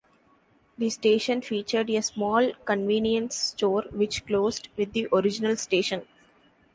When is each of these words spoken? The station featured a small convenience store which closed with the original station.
The 0.79 0.89
station 0.89 1.41
featured 1.43 1.87
a 1.91 2.01
small 2.01 2.53
convenience 2.65 3.35
store 3.35 3.83
which 3.91 4.25
closed 4.25 4.67
with 4.75 4.93
the 4.93 5.07
original 5.13 5.55
station. 5.55 6.07